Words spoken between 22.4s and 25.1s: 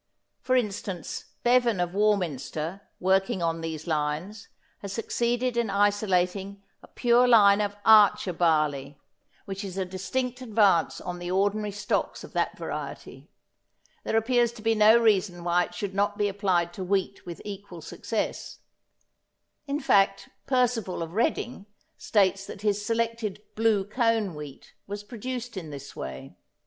that his selected Blue Cone wheat was